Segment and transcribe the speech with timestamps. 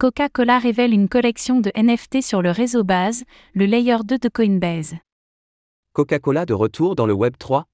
[0.00, 4.94] Coca-Cola révèle une collection de NFT sur le réseau Base, le layer 2 de Coinbase.
[5.92, 7.66] Coca-Cola de retour dans le Web 3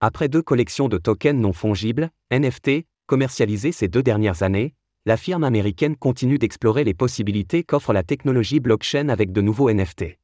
[0.00, 4.74] Après deux collections de tokens non fongibles, NFT, commercialisées ces deux dernières années,
[5.06, 10.18] la firme américaine continue d'explorer les possibilités qu'offre la technologie blockchain avec de nouveaux NFT.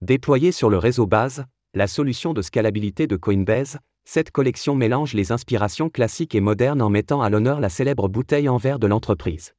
[0.00, 1.44] Déployée sur le réseau Base,
[1.74, 6.88] la solution de scalabilité de Coinbase, cette collection mélange les inspirations classiques et modernes en
[6.88, 9.52] mettant à l'honneur la célèbre bouteille en verre de l'entreprise.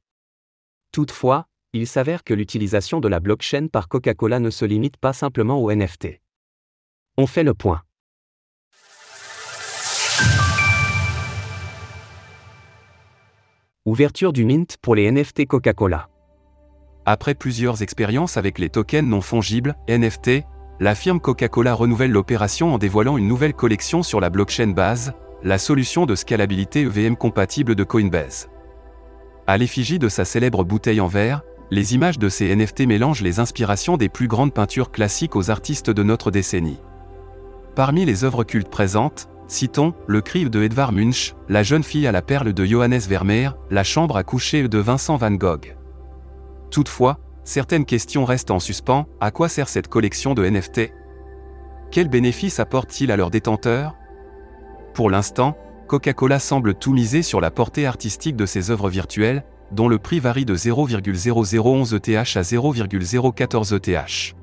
[0.96, 1.44] Toutefois,
[1.74, 5.70] il s'avère que l'utilisation de la blockchain par Coca-Cola ne se limite pas simplement aux
[5.70, 6.22] NFT.
[7.18, 7.82] On fait le point.
[13.84, 16.08] Ouverture du Mint pour les NFT Coca-Cola.
[17.04, 20.44] Après plusieurs expériences avec les tokens non fongibles, NFT,
[20.80, 25.58] la firme Coca-Cola renouvelle l'opération en dévoilant une nouvelle collection sur la blockchain base, la
[25.58, 28.48] solution de scalabilité EVM compatible de Coinbase.
[29.48, 33.38] À l'effigie de sa célèbre bouteille en verre, les images de ces NFT mélangent les
[33.38, 36.80] inspirations des plus grandes peintures classiques aux artistes de notre décennie.
[37.76, 42.12] Parmi les œuvres cultes présentes, citons Le Crive de Edvard Munch, La jeune fille à
[42.12, 45.76] la perle de Johannes Vermeer, La chambre à coucher de Vincent van Gogh.
[46.72, 50.92] Toutefois, certaines questions restent en suspens, à quoi sert cette collection de NFT
[51.92, 53.94] Quels bénéfices apporte-t-il à leurs détenteurs?
[54.92, 55.56] Pour l'instant,
[55.86, 60.20] Coca-Cola semble tout miser sur la portée artistique de ses œuvres virtuelles, dont le prix
[60.20, 64.34] varie de 0,0011 ETH à 0,014 ETH.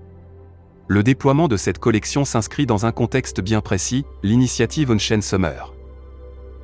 [0.88, 5.74] Le déploiement de cette collection s'inscrit dans un contexte bien précis, l'initiative On-Chain Summer.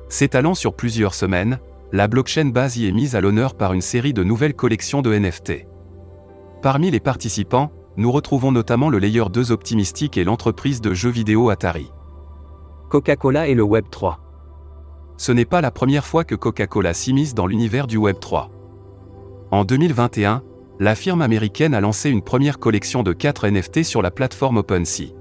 [0.08, 1.58] S'étalant sur plusieurs semaines,
[1.92, 5.12] la blockchain base y est mise à l'honneur par une série de nouvelles collections de
[5.16, 5.66] NFT.
[6.62, 11.50] Parmi les participants, nous retrouvons notamment le Layer 2 Optimistic et l'entreprise de jeux vidéo
[11.50, 11.90] Atari.
[12.88, 14.29] Coca-Cola et le Web 3
[15.20, 18.50] ce n'est pas la première fois que Coca-Cola s'immisce dans l'univers du Web 3.
[19.50, 20.42] En 2021,
[20.78, 25.12] la firme américaine a lancé une première collection de 4 NFT sur la plateforme OpenSea.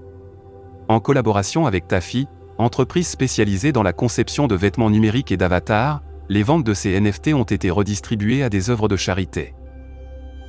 [0.87, 6.43] En collaboration avec Taffy, entreprise spécialisée dans la conception de vêtements numériques et d'avatars, les
[6.43, 9.53] ventes de ces NFT ont été redistribuées à des œuvres de charité.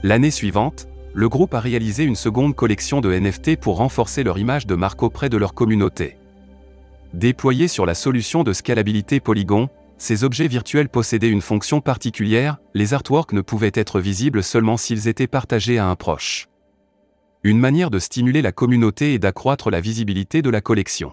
[0.05, 4.69] L'année suivante, le groupe a réalisé une seconde collection de NFT pour renforcer leur image
[4.69, 6.20] de marque auprès de leur communauté.
[7.15, 12.95] Déployés sur la solution de scalabilité Polygon, ces objets virtuels possédaient une fonction particulière, les
[12.95, 16.49] artworks ne pouvaient être visibles seulement s'ils étaient partagés à un proche.
[17.43, 21.13] Une manière de stimuler la communauté et d'accroître la visibilité de la collection.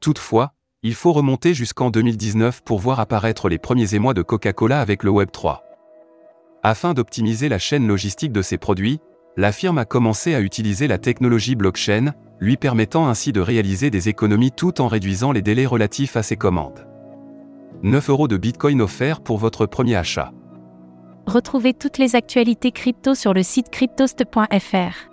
[0.00, 5.02] Toutefois, il faut remonter jusqu'en 2019 pour voir apparaître les premiers émois de Coca-Cola avec
[5.02, 5.60] le Web3.
[6.62, 9.00] Afin d'optimiser la chaîne logistique de ses produits,
[9.36, 14.08] la firme a commencé à utiliser la technologie blockchain, lui permettant ainsi de réaliser des
[14.08, 16.88] économies tout en réduisant les délais relatifs à ses commandes.
[17.84, 20.32] 9 euros de Bitcoin offerts pour votre premier achat.
[21.26, 25.12] Retrouvez toutes les actualités crypto sur le site cryptost.fr.